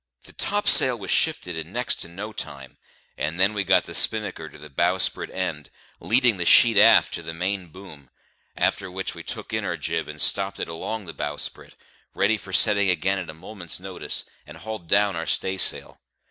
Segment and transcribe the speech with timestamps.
[0.23, 2.79] The topsail was shifted in next to no time,
[3.19, 7.21] and then we got the spinnaker to the bowsprit end, leading the sheet aft to
[7.21, 8.09] the main boom;
[8.57, 11.75] after which we took in our jib and stopped it along the bowsprit,
[12.15, 16.01] ready for setting again at a moment's notice, and hauled down our staysail.